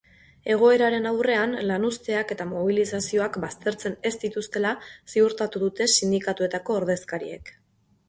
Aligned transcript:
Egoeraren 0.51 1.03
aurrean 1.09 1.53
lanuzteak 1.71 2.33
eta 2.37 2.47
mobilizazioak 2.55 3.39
baztertzen 3.45 4.01
ez 4.13 4.15
dituztela 4.27 4.75
ziurtatu 5.15 5.65
dute 5.69 5.93
sindikatuetako 5.99 6.83
ordezkariek. 6.83 7.59